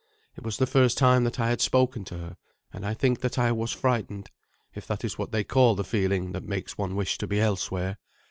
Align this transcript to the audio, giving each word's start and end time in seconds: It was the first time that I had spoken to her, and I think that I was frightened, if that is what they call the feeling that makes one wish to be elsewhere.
It 0.35 0.43
was 0.43 0.57
the 0.57 0.65
first 0.65 0.97
time 0.97 1.25
that 1.25 1.39
I 1.39 1.49
had 1.49 1.61
spoken 1.61 2.03
to 2.05 2.17
her, 2.17 2.37
and 2.73 2.87
I 2.87 2.95
think 2.95 3.21
that 3.21 3.37
I 3.37 3.51
was 3.51 3.71
frightened, 3.71 4.31
if 4.73 4.87
that 4.87 5.05
is 5.05 5.19
what 5.19 5.31
they 5.31 5.43
call 5.43 5.75
the 5.75 5.83
feeling 5.83 6.31
that 6.31 6.41
makes 6.43 6.75
one 6.75 6.95
wish 6.95 7.19
to 7.19 7.27
be 7.27 7.39
elsewhere. 7.39 7.99